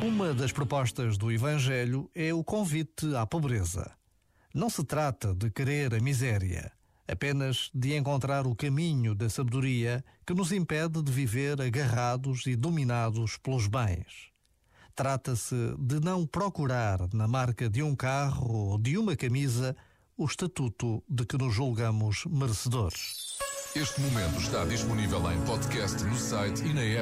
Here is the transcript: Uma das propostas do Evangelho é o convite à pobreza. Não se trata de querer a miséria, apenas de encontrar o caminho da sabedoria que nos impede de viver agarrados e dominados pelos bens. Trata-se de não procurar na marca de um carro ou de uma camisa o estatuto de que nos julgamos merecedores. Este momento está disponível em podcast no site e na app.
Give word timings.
Uma 0.00 0.32
das 0.32 0.52
propostas 0.52 1.18
do 1.18 1.32
Evangelho 1.32 2.08
é 2.14 2.32
o 2.32 2.44
convite 2.44 3.16
à 3.16 3.26
pobreza. 3.26 3.90
Não 4.54 4.70
se 4.70 4.84
trata 4.84 5.34
de 5.34 5.50
querer 5.50 5.92
a 5.92 5.98
miséria, 5.98 6.70
apenas 7.06 7.68
de 7.74 7.96
encontrar 7.96 8.46
o 8.46 8.54
caminho 8.54 9.12
da 9.12 9.28
sabedoria 9.28 10.04
que 10.24 10.32
nos 10.32 10.52
impede 10.52 11.02
de 11.02 11.10
viver 11.10 11.60
agarrados 11.60 12.46
e 12.46 12.54
dominados 12.54 13.36
pelos 13.38 13.66
bens. 13.66 14.30
Trata-se 14.94 15.74
de 15.76 15.98
não 16.00 16.24
procurar 16.24 17.12
na 17.12 17.26
marca 17.26 17.68
de 17.68 17.82
um 17.82 17.96
carro 17.96 18.52
ou 18.52 18.78
de 18.78 18.96
uma 18.96 19.16
camisa 19.16 19.76
o 20.16 20.26
estatuto 20.26 21.02
de 21.08 21.26
que 21.26 21.36
nos 21.36 21.52
julgamos 21.52 22.24
merecedores. 22.26 23.36
Este 23.74 24.00
momento 24.00 24.38
está 24.38 24.64
disponível 24.64 25.20
em 25.30 25.40
podcast 25.44 26.02
no 26.04 26.16
site 26.16 26.64
e 26.64 26.72
na 26.72 26.82
app. 26.82 26.96